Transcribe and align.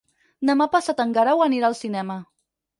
Demà 0.49 0.67
passat 0.77 1.03
en 1.05 1.13
Guerau 1.19 1.45
anirà 1.49 1.71
al 1.71 1.79
cinema. 1.85 2.19